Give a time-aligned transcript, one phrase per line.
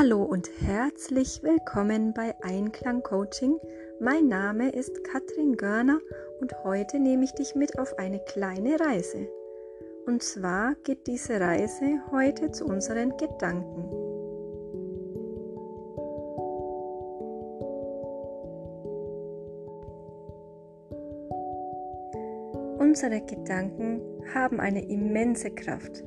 [0.00, 3.58] Hallo und herzlich willkommen bei Einklang Coaching.
[4.00, 5.98] Mein Name ist Katrin Görner
[6.40, 9.28] und heute nehme ich dich mit auf eine kleine Reise.
[10.06, 13.84] Und zwar geht diese Reise heute zu unseren Gedanken.
[22.78, 24.00] Unsere Gedanken
[24.32, 26.02] haben eine immense Kraft.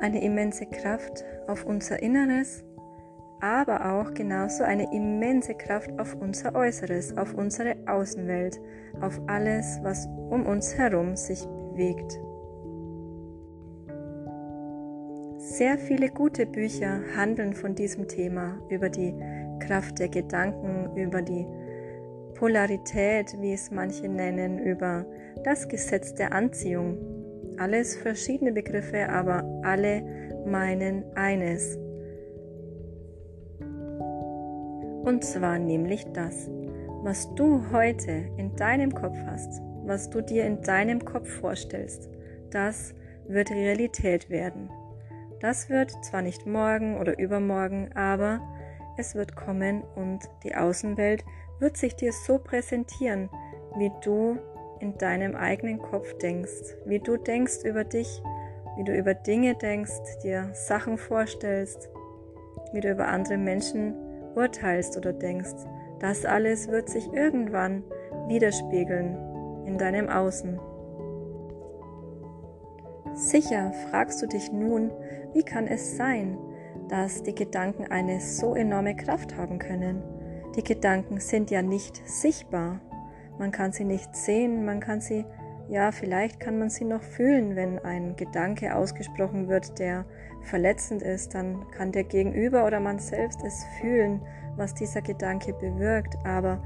[0.00, 2.62] Eine immense Kraft auf unser Inneres,
[3.40, 8.60] aber auch genauso eine immense Kraft auf unser Äußeres, auf unsere Außenwelt,
[9.00, 12.18] auf alles, was um uns herum sich bewegt.
[15.38, 19.14] Sehr viele gute Bücher handeln von diesem Thema, über die
[19.60, 21.46] Kraft der Gedanken, über die
[22.34, 25.04] Polarität, wie es manche nennen, über
[25.44, 26.98] das Gesetz der Anziehung.
[27.58, 30.02] Alles verschiedene Begriffe, aber alle
[30.46, 31.78] meinen eines.
[35.04, 36.48] Und zwar nämlich das,
[37.02, 42.08] was du heute in deinem Kopf hast, was du dir in deinem Kopf vorstellst,
[42.50, 42.94] das
[43.28, 44.70] wird Realität werden.
[45.40, 48.40] Das wird zwar nicht morgen oder übermorgen, aber
[48.96, 51.22] es wird kommen und die Außenwelt
[51.58, 53.28] wird sich dir so präsentieren,
[53.76, 54.38] wie du
[54.80, 58.22] in deinem eigenen Kopf denkst, wie du denkst über dich,
[58.78, 61.90] wie du über Dinge denkst, dir Sachen vorstellst,
[62.72, 63.94] wie du über andere Menschen
[64.36, 65.54] urteilst oder denkst,
[66.00, 67.82] das alles wird sich irgendwann
[68.28, 69.16] widerspiegeln
[69.66, 70.58] in deinem Außen.
[73.14, 74.90] Sicher fragst du dich nun,
[75.32, 76.36] wie kann es sein,
[76.88, 80.02] dass die Gedanken eine so enorme Kraft haben können?
[80.56, 82.80] Die Gedanken sind ja nicht sichtbar.
[83.38, 85.24] Man kann sie nicht sehen, man kann sie,
[85.68, 90.04] ja, vielleicht kann man sie noch fühlen, wenn ein Gedanke ausgesprochen wird, der
[90.42, 94.20] verletzend ist, dann kann der Gegenüber oder man selbst es fühlen,
[94.56, 96.16] was dieser Gedanke bewirkt.
[96.24, 96.62] Aber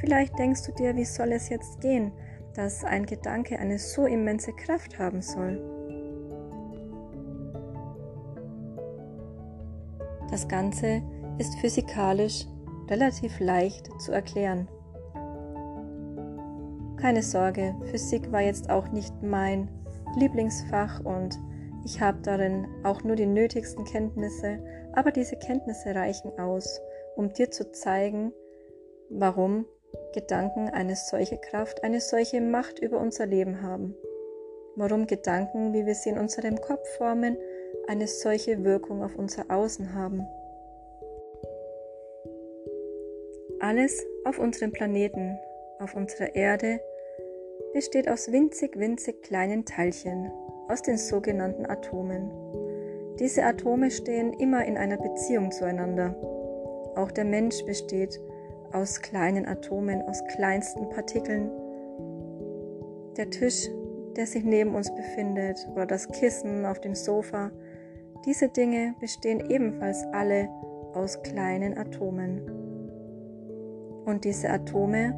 [0.00, 2.12] vielleicht denkst du dir, wie soll es jetzt gehen,
[2.54, 5.58] dass ein Gedanke eine so immense Kraft haben soll.
[10.30, 11.02] Das Ganze
[11.38, 12.46] ist physikalisch
[12.90, 14.68] relativ leicht zu erklären.
[17.00, 19.68] Keine Sorge, Physik war jetzt auch nicht mein
[20.16, 21.38] Lieblingsfach und
[21.84, 24.58] ich habe darin auch nur die nötigsten Kenntnisse,
[24.94, 26.80] aber diese Kenntnisse reichen aus,
[27.14, 28.32] um dir zu zeigen,
[29.10, 29.64] warum
[30.12, 33.94] Gedanken eine solche Kraft, eine solche Macht über unser Leben haben.
[34.74, 37.36] Warum Gedanken, wie wir sie in unserem Kopf formen,
[37.86, 40.26] eine solche Wirkung auf unser Außen haben.
[43.60, 45.38] Alles auf unserem Planeten,
[45.80, 46.80] auf unserer Erde,
[47.72, 50.30] besteht aus winzig, winzig kleinen Teilchen,
[50.68, 52.30] aus den sogenannten Atomen.
[53.18, 56.14] Diese Atome stehen immer in einer Beziehung zueinander.
[56.96, 58.20] Auch der Mensch besteht
[58.72, 61.50] aus kleinen Atomen, aus kleinsten Partikeln.
[63.16, 63.68] Der Tisch,
[64.16, 67.50] der sich neben uns befindet, oder das Kissen auf dem Sofa,
[68.24, 70.48] diese Dinge bestehen ebenfalls alle
[70.94, 72.40] aus kleinen Atomen.
[74.04, 75.14] Und diese Atome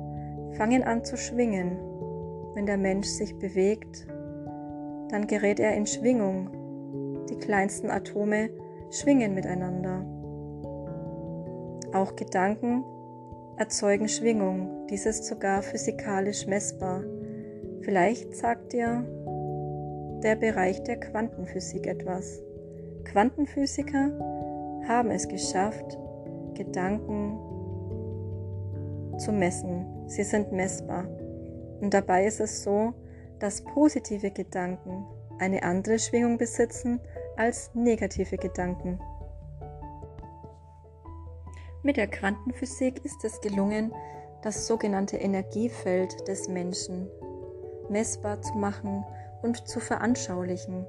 [0.52, 1.78] fangen an zu schwingen.
[2.54, 4.06] Wenn der Mensch sich bewegt,
[5.08, 6.50] dann gerät er in Schwingung.
[7.28, 8.50] Die kleinsten Atome
[8.90, 10.04] schwingen miteinander.
[11.92, 12.84] Auch Gedanken
[13.56, 17.02] erzeugen Schwingung, dies ist sogar physikalisch messbar.
[17.82, 19.04] Vielleicht sagt dir
[20.22, 22.40] der Bereich der Quantenphysik etwas.
[23.04, 24.12] Quantenphysiker
[24.88, 25.98] haben es geschafft,
[26.54, 27.38] Gedanken
[29.18, 29.86] zu messen.
[30.06, 31.04] Sie sind messbar.
[31.80, 32.92] Und dabei ist es so,
[33.38, 35.06] dass positive Gedanken
[35.38, 37.00] eine andere Schwingung besitzen
[37.36, 39.00] als negative Gedanken.
[41.82, 43.92] Mit der Quantenphysik ist es gelungen,
[44.42, 47.08] das sogenannte Energiefeld des Menschen
[47.88, 49.04] messbar zu machen
[49.42, 50.86] und zu veranschaulichen.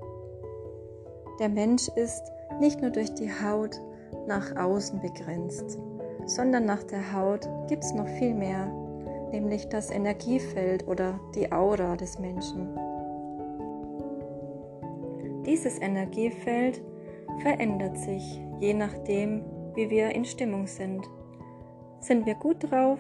[1.39, 2.24] Der Mensch ist
[2.60, 3.81] nicht nur durch die Haut
[4.27, 5.80] nach außen begrenzt,
[6.25, 8.69] sondern nach der Haut gibt es noch viel mehr,
[9.31, 12.78] nämlich das Energiefeld oder die Aura des Menschen.
[15.45, 16.81] Dieses Energiefeld
[17.42, 19.44] verändert sich je nachdem,
[19.75, 21.10] wie wir in Stimmung sind.
[22.00, 23.00] Sind wir gut drauf,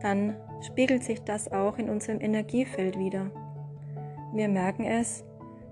[0.00, 3.30] dann spiegelt sich das auch in unserem Energiefeld wieder.
[4.32, 5.24] Wir merken es,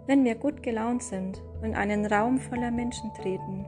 [0.07, 3.67] wenn wir gut gelaunt sind und in einen Raum voller Menschen treten.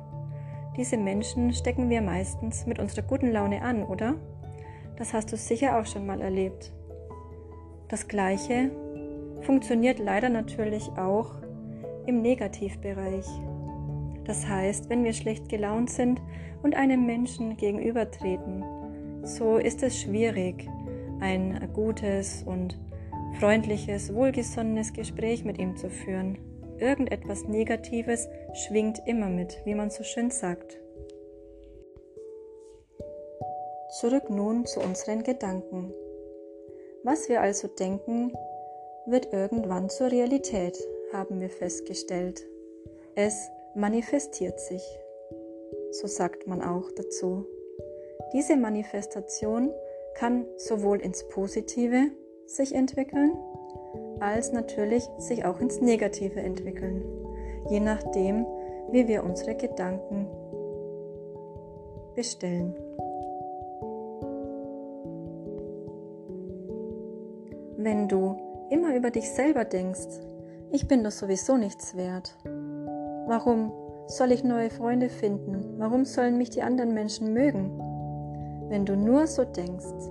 [0.77, 4.15] Diese Menschen stecken wir meistens mit unserer guten Laune an, oder?
[5.01, 6.75] Das hast du sicher auch schon mal erlebt.
[7.89, 8.71] Das Gleiche
[9.41, 11.37] funktioniert leider natürlich auch
[12.05, 13.25] im Negativbereich.
[14.25, 16.21] Das heißt, wenn wir schlecht gelaunt sind
[16.63, 18.63] und einem Menschen gegenübertreten,
[19.23, 20.69] so ist es schwierig,
[21.21, 22.79] ein gutes und
[23.39, 26.37] freundliches, wohlgesonnenes Gespräch mit ihm zu führen.
[26.77, 30.79] Irgendetwas Negatives schwingt immer mit, wie man so schön sagt.
[33.91, 35.93] Zurück nun zu unseren Gedanken.
[37.03, 38.33] Was wir also denken,
[39.07, 40.79] wird irgendwann zur Realität,
[41.13, 42.47] haben wir festgestellt.
[43.17, 44.83] Es manifestiert sich.
[45.91, 47.47] So sagt man auch dazu.
[48.33, 49.73] Diese Manifestation
[50.15, 52.11] kann sowohl ins Positive
[52.47, 53.37] sich entwickeln,
[54.21, 57.05] als natürlich sich auch ins Negative entwickeln,
[57.71, 58.47] je nachdem,
[58.93, 60.29] wie wir unsere Gedanken
[62.15, 62.77] bestellen.
[67.83, 68.37] Wenn du
[68.69, 70.21] immer über dich selber denkst,
[70.71, 72.37] ich bin doch sowieso nichts wert.
[73.27, 73.73] Warum
[74.07, 75.79] soll ich neue Freunde finden?
[75.79, 77.71] Warum sollen mich die anderen Menschen mögen?
[78.69, 80.11] Wenn du nur so denkst,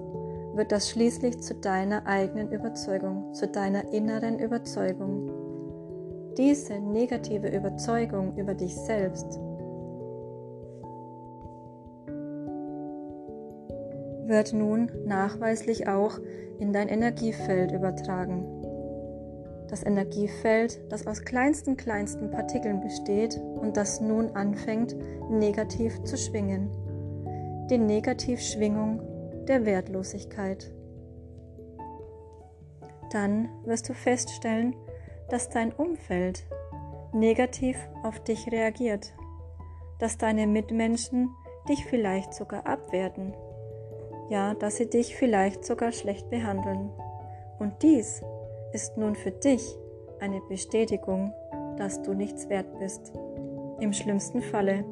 [0.56, 5.30] wird das schließlich zu deiner eigenen Überzeugung, zu deiner inneren Überzeugung.
[6.39, 9.39] Diese negative Überzeugung über dich selbst
[14.30, 16.20] wird nun nachweislich auch
[16.60, 18.46] in dein Energiefeld übertragen.
[19.68, 24.96] Das Energiefeld, das aus kleinsten, kleinsten Partikeln besteht und das nun anfängt,
[25.30, 26.70] negativ zu schwingen.
[27.70, 29.02] Die Negativschwingung
[29.48, 30.72] der Wertlosigkeit.
[33.12, 34.76] Dann wirst du feststellen,
[35.30, 36.46] dass dein Umfeld
[37.14, 39.14] negativ auf dich reagiert,
[40.00, 41.30] dass deine Mitmenschen
[41.68, 43.34] dich vielleicht sogar abwerten
[44.30, 46.92] ja, dass sie dich vielleicht sogar schlecht behandeln.
[47.58, 48.22] Und dies
[48.74, 49.78] ist nun für dich
[50.20, 51.34] eine Bestätigung,
[51.78, 53.12] dass du nichts wert bist.
[53.80, 54.84] Im schlimmsten Falle.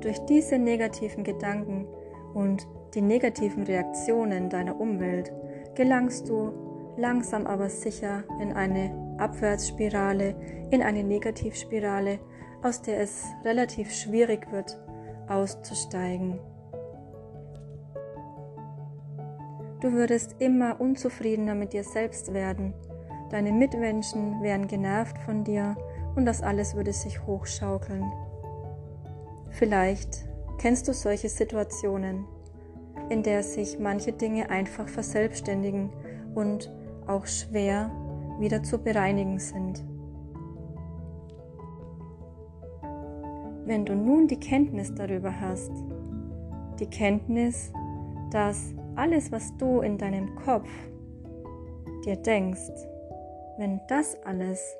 [0.00, 1.86] Durch diese negativen Gedanken
[2.34, 5.32] und die negativen Reaktionen deiner Umwelt
[5.74, 6.52] gelangst du
[6.96, 10.34] langsam aber sicher in eine Abwärtsspirale,
[10.70, 12.18] in eine Negativspirale,
[12.62, 14.80] aus der es relativ schwierig wird,
[15.30, 16.38] auszusteigen.
[19.80, 22.74] Du würdest immer unzufriedener mit dir selbst werden.
[23.30, 25.76] Deine Mitmenschen wären genervt von dir
[26.16, 28.10] und das alles würde sich hochschaukeln.
[29.50, 30.26] Vielleicht
[30.58, 32.24] kennst du solche Situationen,
[33.08, 35.90] in der sich manche Dinge einfach verselbstständigen
[36.34, 36.72] und
[37.06, 37.90] auch schwer
[38.38, 39.84] wieder zu bereinigen sind.
[43.68, 45.70] Wenn du nun die Kenntnis darüber hast,
[46.80, 47.70] die Kenntnis,
[48.30, 50.70] dass alles, was du in deinem Kopf
[52.06, 52.70] dir denkst,
[53.58, 54.74] wenn das alles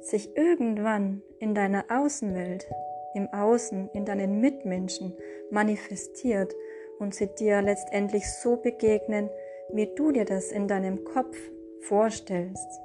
[0.00, 2.68] sich irgendwann in deiner Außenwelt,
[3.14, 5.14] im Außen, in deinen Mitmenschen
[5.50, 6.54] manifestiert
[6.98, 9.30] und sie dir letztendlich so begegnen,
[9.72, 11.38] wie du dir das in deinem Kopf
[11.80, 12.82] vorstellst,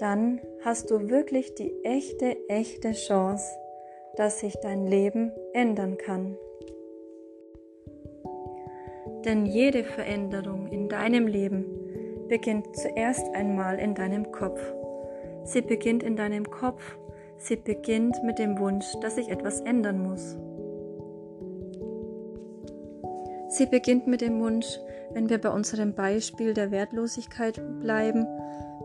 [0.00, 3.46] dann hast du wirklich die echte, echte Chance,
[4.18, 6.36] dass sich dein Leben ändern kann.
[9.24, 11.64] Denn jede Veränderung in deinem Leben
[12.28, 14.60] beginnt zuerst einmal in deinem Kopf.
[15.44, 16.98] Sie beginnt in deinem Kopf,
[17.36, 20.36] sie beginnt mit dem Wunsch, dass sich etwas ändern muss.
[23.50, 24.80] Sie beginnt mit dem Wunsch,
[25.12, 28.26] wenn wir bei unserem Beispiel der Wertlosigkeit bleiben,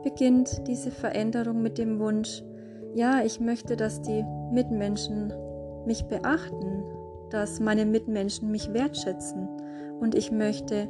[0.04, 2.44] beginnt diese Veränderung mit dem Wunsch,
[2.96, 5.34] ja, ich möchte, dass die Mitmenschen
[5.86, 6.84] mich beachten,
[7.30, 9.48] dass meine Mitmenschen mich wertschätzen.
[10.00, 10.88] Und ich möchte,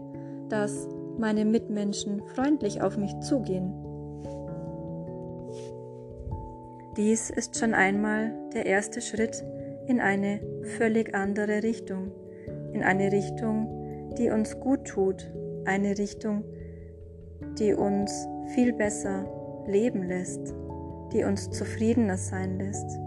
[0.50, 3.74] dass meine Mitmenschen freundlich auf mich zugehen.
[6.98, 9.44] Dies ist schon einmal der erste Schritt
[9.88, 10.42] in eine
[10.78, 12.12] völlig andere Richtung,
[12.74, 15.32] in eine Richtung, die uns gut tut,
[15.66, 16.44] eine Richtung,
[17.58, 19.26] die uns viel besser
[19.66, 20.54] leben lässt
[21.14, 23.00] die uns zufriedener sein lässt.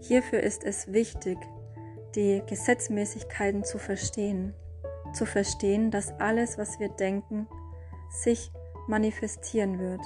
[0.00, 1.36] Hierfür ist es wichtig,
[2.14, 4.54] die Gesetzmäßigkeiten zu verstehen,
[5.12, 7.46] zu verstehen, dass alles, was wir denken,
[8.10, 8.50] sich
[8.86, 10.00] manifestieren wird,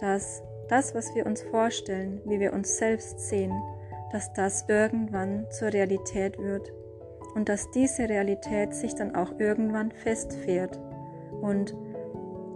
[0.00, 3.52] dass das, was wir uns vorstellen, wie wir uns selbst sehen,
[4.12, 6.72] dass das irgendwann zur Realität wird
[7.34, 10.78] und dass diese Realität sich dann auch irgendwann festfährt
[11.40, 11.74] und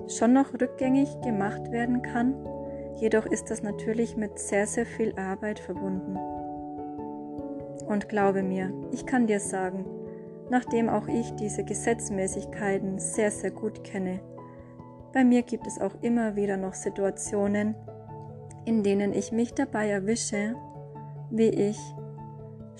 [0.08, 2.34] schon noch rückgängig gemacht werden kann,
[2.96, 6.16] jedoch ist das natürlich mit sehr, sehr viel Arbeit verbunden.
[7.86, 9.84] Und glaube mir, ich kann dir sagen,
[10.50, 14.20] nachdem auch ich diese Gesetzmäßigkeiten sehr, sehr gut kenne,
[15.12, 17.74] Bei mir gibt es auch immer wieder noch Situationen,
[18.64, 20.54] in denen ich mich dabei erwische,
[21.30, 21.78] wie ich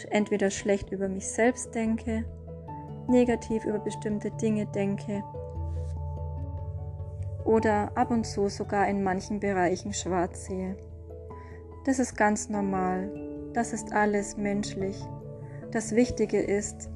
[0.09, 2.25] entweder schlecht über mich selbst denke,
[3.07, 5.23] negativ über bestimmte Dinge denke
[7.45, 10.77] oder ab und zu sogar in manchen Bereichen schwarz sehe.
[11.85, 13.11] Das ist ganz normal,
[13.53, 15.03] das ist alles menschlich.
[15.73, 16.89] Das Wichtige ist,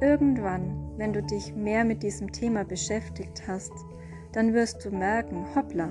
[0.00, 3.72] irgendwann, wenn du dich mehr mit diesem Thema beschäftigt hast,
[4.32, 5.88] dann wirst du merken, hoppla,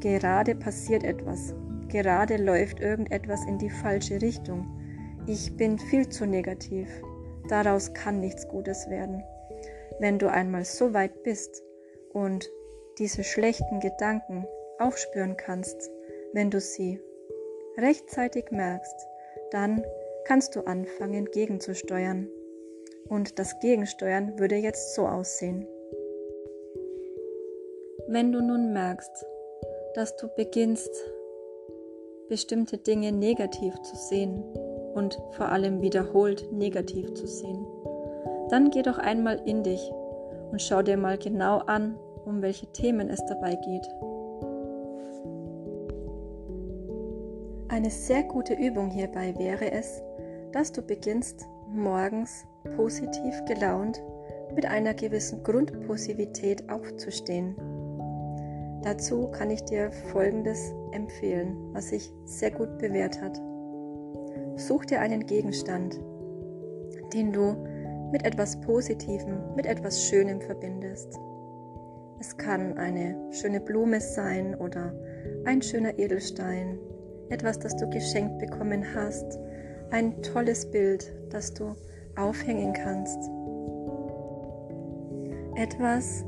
[0.00, 1.54] gerade passiert etwas,
[1.88, 4.66] gerade läuft irgendetwas in die falsche Richtung.
[5.26, 6.88] Ich bin viel zu negativ.
[7.48, 9.22] Daraus kann nichts Gutes werden.
[9.98, 11.62] Wenn du einmal so weit bist
[12.12, 12.48] und
[12.98, 14.46] diese schlechten Gedanken
[14.78, 15.90] aufspüren kannst,
[16.32, 17.00] wenn du sie
[17.76, 19.06] rechtzeitig merkst,
[19.50, 19.84] dann
[20.24, 22.28] kannst du anfangen gegenzusteuern.
[23.08, 25.66] Und das Gegensteuern würde jetzt so aussehen.
[28.06, 29.26] Wenn du nun merkst,
[29.94, 30.90] dass du beginnst,
[32.28, 34.42] bestimmte Dinge negativ zu sehen
[34.94, 37.66] und vor allem wiederholt negativ zu sehen,
[38.48, 39.90] dann geh doch einmal in dich
[40.50, 43.88] und schau dir mal genau an, um welche Themen es dabei geht.
[47.68, 50.02] Eine sehr gute Übung hierbei wäre es,
[50.52, 52.44] dass du beginnst, morgens
[52.76, 54.02] positiv gelaunt
[54.54, 57.56] mit einer gewissen Grundpositivität aufzustehen.
[58.82, 63.40] Dazu kann ich dir Folgendes empfehlen, was sich sehr gut bewährt hat.
[64.56, 65.98] Such dir einen Gegenstand,
[67.14, 67.56] den du
[68.10, 71.18] mit etwas Positivem, mit etwas Schönem verbindest.
[72.24, 74.94] Es kann eine schöne Blume sein oder
[75.44, 76.78] ein schöner Edelstein,
[77.30, 79.40] etwas, das du geschenkt bekommen hast,
[79.90, 81.74] ein tolles Bild, das du
[82.14, 83.18] aufhängen kannst.
[85.56, 86.24] Etwas,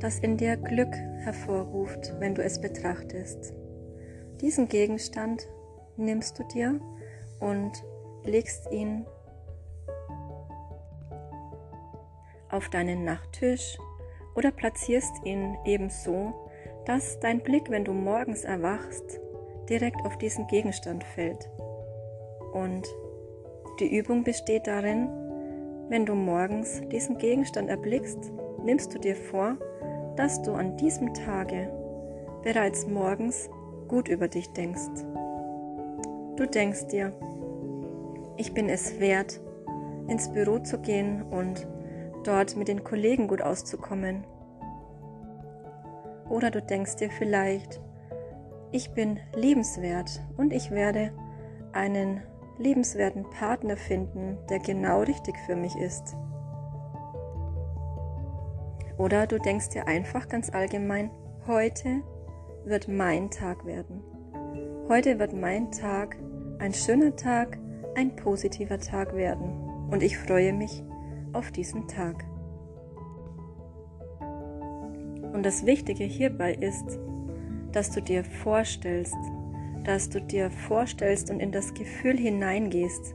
[0.00, 3.52] das in dir Glück hervorruft, wenn du es betrachtest.
[4.40, 5.46] Diesen Gegenstand
[5.98, 6.80] nimmst du dir
[7.40, 7.84] und
[8.24, 9.04] legst ihn
[12.48, 13.76] auf deinen Nachttisch
[14.38, 16.32] oder platzierst ihn ebenso,
[16.84, 19.20] dass dein Blick, wenn du morgens erwachst,
[19.68, 21.50] direkt auf diesen Gegenstand fällt.
[22.52, 22.86] Und
[23.80, 25.08] die Übung besteht darin,
[25.88, 28.30] wenn du morgens diesen Gegenstand erblickst,
[28.64, 29.56] nimmst du dir vor,
[30.14, 31.68] dass du an diesem Tage
[32.44, 33.50] bereits morgens
[33.88, 35.02] gut über dich denkst.
[36.36, 37.12] Du denkst dir,
[38.36, 39.40] ich bin es wert,
[40.06, 41.66] ins Büro zu gehen und
[42.24, 44.24] dort mit den Kollegen gut auszukommen.
[46.28, 47.80] Oder du denkst dir vielleicht,
[48.70, 51.12] ich bin liebenswert und ich werde
[51.72, 52.22] einen
[52.58, 56.16] liebenswerten Partner finden, der genau richtig für mich ist.
[58.98, 61.10] Oder du denkst dir einfach ganz allgemein,
[61.46, 62.02] heute
[62.64, 64.02] wird mein Tag werden.
[64.88, 66.16] Heute wird mein Tag
[66.58, 67.58] ein schöner Tag,
[67.94, 70.82] ein positiver Tag werden und ich freue mich
[71.32, 72.24] auf diesen Tag.
[75.32, 76.98] Und das Wichtige hierbei ist,
[77.72, 79.16] dass du dir vorstellst,
[79.84, 83.14] dass du dir vorstellst und in das Gefühl hineingehst,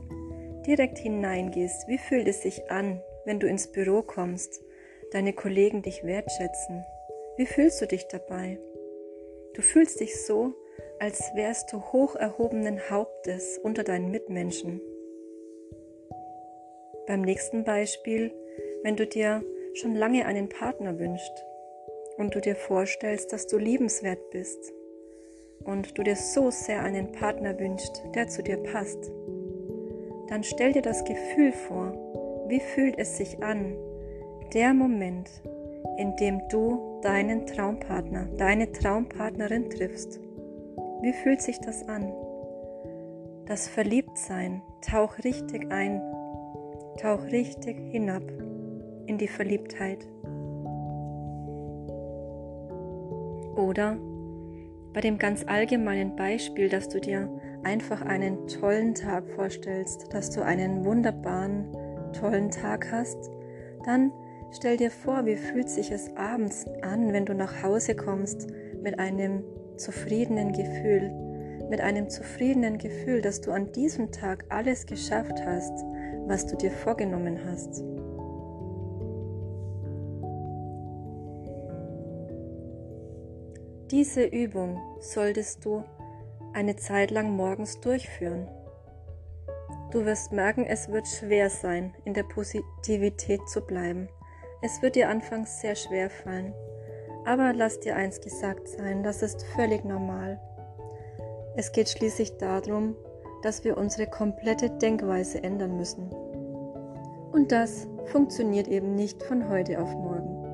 [0.66, 4.62] direkt hineingehst, wie fühlt es sich an, wenn du ins Büro kommst,
[5.12, 6.84] deine Kollegen dich wertschätzen.
[7.36, 8.58] Wie fühlst du dich dabei?
[9.54, 10.54] Du fühlst dich so,
[10.98, 14.80] als wärst du hoch erhobenen Hauptes unter deinen Mitmenschen.
[17.06, 18.32] Beim nächsten Beispiel,
[18.82, 19.42] wenn du dir
[19.74, 21.44] schon lange einen Partner wünschst
[22.16, 24.72] und du dir vorstellst, dass du liebenswert bist
[25.64, 29.10] und du dir so sehr einen Partner wünschst, der zu dir passt,
[30.28, 31.92] dann stell dir das Gefühl vor,
[32.48, 33.76] wie fühlt es sich an,
[34.54, 35.28] der Moment,
[35.98, 40.20] in dem du deinen Traumpartner, deine Traumpartnerin triffst.
[41.02, 42.14] Wie fühlt sich das an?
[43.44, 46.00] Das Verliebtsein, tauch richtig ein,
[47.00, 48.22] tauch richtig hinab
[49.06, 50.06] in die Verliebtheit.
[53.56, 53.96] Oder
[54.92, 57.28] bei dem ganz allgemeinen Beispiel, dass du dir
[57.62, 61.66] einfach einen tollen Tag vorstellst, dass du einen wunderbaren,
[62.12, 63.30] tollen Tag hast,
[63.84, 64.12] dann
[64.52, 68.46] stell dir vor, wie fühlt sich es abends an, wenn du nach Hause kommst
[68.82, 69.42] mit einem
[69.76, 71.10] zufriedenen Gefühl,
[71.70, 75.84] mit einem zufriedenen Gefühl, dass du an diesem Tag alles geschafft hast,
[76.26, 77.82] was du dir vorgenommen hast.
[83.90, 85.84] Diese Übung solltest du
[86.52, 88.48] eine Zeit lang morgens durchführen.
[89.90, 94.08] Du wirst merken, es wird schwer sein, in der Positivität zu bleiben.
[94.62, 96.54] Es wird dir anfangs sehr schwer fallen.
[97.24, 100.40] Aber lass dir eins gesagt sein, das ist völlig normal.
[101.56, 102.96] Es geht schließlich darum,
[103.44, 106.08] dass wir unsere komplette Denkweise ändern müssen.
[107.30, 110.44] Und das funktioniert eben nicht von heute auf morgen.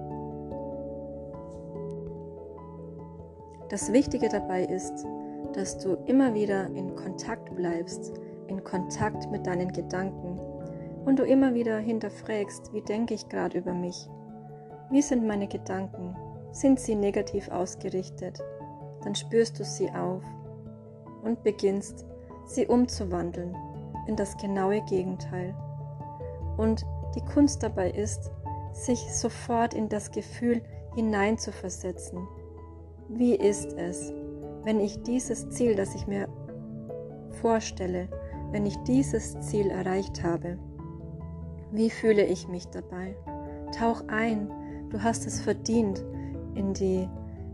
[3.68, 5.06] Das Wichtige dabei ist,
[5.52, 8.12] dass du immer wieder in Kontakt bleibst,
[8.48, 10.40] in Kontakt mit deinen Gedanken
[11.04, 14.08] und du immer wieder hinterfragst, wie denke ich gerade über mich?
[14.90, 16.16] Wie sind meine Gedanken?
[16.50, 18.40] Sind sie negativ ausgerichtet?
[19.04, 20.24] Dann spürst du sie auf
[21.22, 22.04] und beginnst,
[22.50, 23.54] sie umzuwandeln
[24.06, 25.54] in das genaue Gegenteil.
[26.56, 28.30] Und die Kunst dabei ist,
[28.72, 30.62] sich sofort in das Gefühl
[30.94, 32.26] hineinzuversetzen.
[33.08, 34.12] Wie ist es,
[34.64, 36.28] wenn ich dieses Ziel, das ich mir
[37.40, 38.08] vorstelle,
[38.50, 40.58] wenn ich dieses Ziel erreicht habe?
[41.72, 43.16] Wie fühle ich mich dabei?
[43.76, 44.50] Tauch ein,
[44.90, 46.04] du hast es verdient,
[46.54, 47.08] in die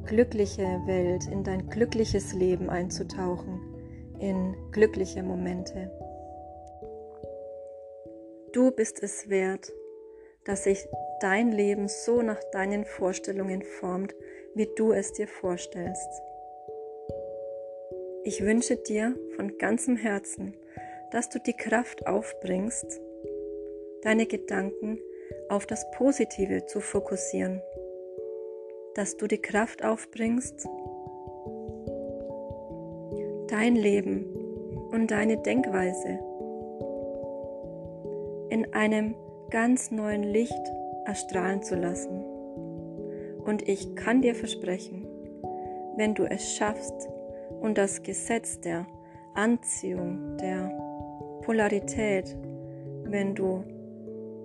[0.07, 3.61] glückliche Welt, in dein glückliches Leben einzutauchen,
[4.21, 5.91] in glückliche Momente.
[8.53, 9.73] Du bist es wert,
[10.45, 10.89] dass sich
[11.21, 14.15] dein Leben so nach deinen Vorstellungen formt,
[14.55, 16.23] wie du es dir vorstellst.
[18.25, 20.57] Ich wünsche dir von ganzem Herzen,
[21.13, 23.01] dass du die Kraft aufbringst,
[24.03, 24.99] deine Gedanken
[25.49, 27.63] auf das Positive zu fokussieren
[28.97, 30.67] dass du die Kraft aufbringst,
[33.57, 34.27] dein Leben
[34.93, 36.19] und deine Denkweise
[38.51, 39.15] in einem
[39.49, 40.61] ganz neuen Licht
[41.07, 42.23] erstrahlen zu lassen.
[43.47, 45.07] Und ich kann dir versprechen,
[45.97, 47.09] wenn du es schaffst
[47.63, 48.87] und das Gesetz der
[49.35, 50.71] Anziehung, der
[51.41, 52.37] Polarität,
[53.05, 53.65] wenn du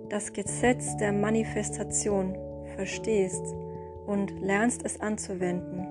[0.08, 2.34] das Gesetz der Manifestation
[2.76, 3.44] verstehst,
[4.06, 5.86] und lernst es anzuwenden,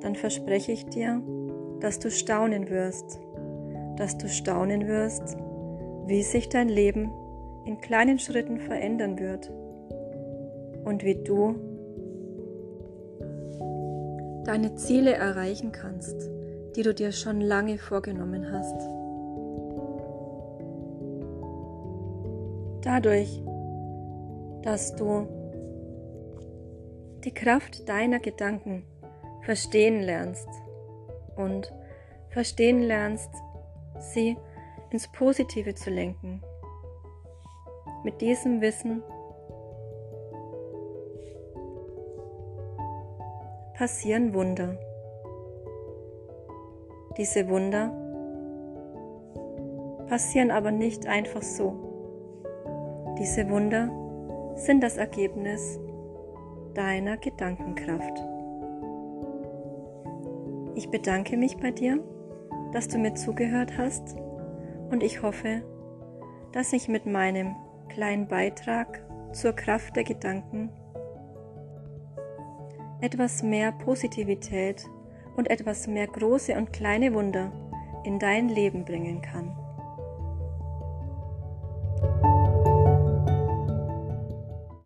[0.00, 1.20] dann verspreche ich dir,
[1.80, 3.20] dass du staunen wirst,
[3.96, 5.36] dass du staunen wirst,
[6.06, 7.10] wie sich dein Leben
[7.64, 9.50] in kleinen Schritten verändern wird.
[10.84, 11.54] Und wie du
[14.44, 16.30] deine Ziele erreichen kannst,
[16.76, 18.76] die du dir schon lange vorgenommen hast.
[22.82, 23.42] Dadurch,
[24.62, 25.26] dass du
[27.24, 28.84] die Kraft deiner Gedanken
[29.42, 30.48] verstehen lernst
[31.36, 31.72] und
[32.30, 33.30] verstehen lernst,
[33.98, 34.36] sie
[34.90, 36.42] ins Positive zu lenken.
[38.02, 39.02] Mit diesem Wissen
[43.74, 44.78] passieren Wunder.
[47.16, 47.92] Diese Wunder
[50.06, 51.74] passieren aber nicht einfach so.
[53.18, 53.90] Diese Wunder
[54.56, 55.78] sind das Ergebnis
[56.74, 58.33] deiner Gedankenkraft.
[60.74, 62.02] Ich bedanke mich bei dir,
[62.72, 64.16] dass du mir zugehört hast
[64.90, 65.62] und ich hoffe,
[66.52, 67.54] dass ich mit meinem
[67.88, 70.70] kleinen Beitrag zur Kraft der Gedanken
[73.00, 74.84] etwas mehr Positivität
[75.36, 77.52] und etwas mehr große und kleine Wunder
[78.04, 79.56] in dein Leben bringen kann.